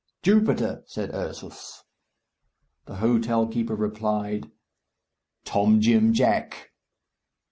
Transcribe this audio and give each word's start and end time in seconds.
"Jupiter," 0.23 0.81
said 0.87 1.13
Ursus. 1.13 1.83
The 2.87 2.95
hotel 2.95 3.45
keeper 3.45 3.75
replied, 3.75 4.49
"Tom 5.45 5.79
Jim 5.79 6.11
Jack!" 6.11 6.71